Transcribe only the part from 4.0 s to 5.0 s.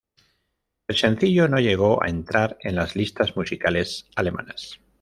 alemanas.